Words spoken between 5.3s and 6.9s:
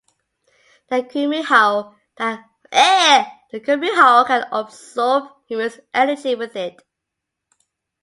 humans' energy with it.